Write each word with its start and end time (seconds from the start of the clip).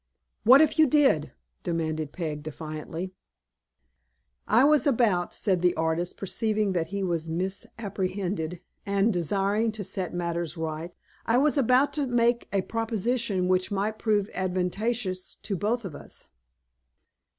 "What 0.43 0.61
if 0.61 0.79
you 0.79 0.87
did?" 0.87 1.31
demanded 1.61 2.11
Peg, 2.11 2.41
defiantly. 2.41 3.13
"I 4.47 4.63
was 4.63 4.87
about," 4.87 5.31
said 5.31 5.61
the 5.61 5.75
artist, 5.75 6.17
perceiving 6.17 6.71
that 6.73 6.87
he 6.87 7.03
was 7.03 7.29
misapprehended, 7.29 8.61
and 8.83 9.13
desiring 9.13 9.71
to 9.73 9.83
set 9.83 10.11
matters 10.11 10.57
right, 10.57 10.91
"I 11.27 11.37
was 11.37 11.55
about 11.55 11.93
to 11.93 12.07
make 12.07 12.47
a 12.51 12.63
proposition 12.63 13.47
which 13.47 13.69
might 13.69 13.99
prove 13.99 14.27
advantageous 14.33 15.35
to 15.35 15.55
both 15.55 15.85
of 15.85 15.93
us." 15.93 16.29